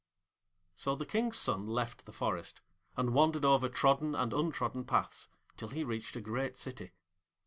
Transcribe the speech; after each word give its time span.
So 0.75 0.95
the 0.95 1.05
King's 1.05 1.37
son 1.37 1.67
left 1.67 2.05
the 2.07 2.11
forest, 2.11 2.59
and 2.97 3.13
wandered 3.13 3.45
over 3.45 3.69
trodden 3.69 4.15
and 4.15 4.33
untrodden 4.33 4.83
paths 4.85 5.29
till 5.57 5.67
he 5.69 5.83
reached 5.83 6.15
a 6.15 6.21
great 6.21 6.57
city. 6.57 6.93